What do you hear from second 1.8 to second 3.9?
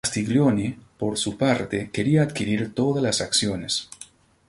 quería adquirir todas las acciones.